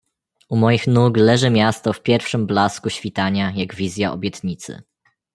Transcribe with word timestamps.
"U 0.49 0.55
moich 0.55 0.87
nóg 0.87 1.17
leży 1.17 1.49
miasto 1.49 1.93
w 1.93 2.01
pierwszym 2.03 2.47
blasku 2.47 2.89
świtania 2.89 3.51
jak 3.55 3.75
wizja 3.75 4.11
obietnicy." 4.11 4.81